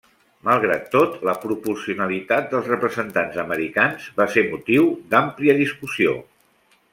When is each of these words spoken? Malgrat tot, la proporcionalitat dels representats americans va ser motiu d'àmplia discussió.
Malgrat 0.45 0.85
tot, 0.93 1.17
la 1.27 1.35
proporcionalitat 1.43 2.49
dels 2.53 2.69
representats 2.71 3.43
americans 3.45 4.09
va 4.21 4.27
ser 4.37 4.45
motiu 4.55 4.89
d'àmplia 5.13 5.57
discussió. 5.61 6.17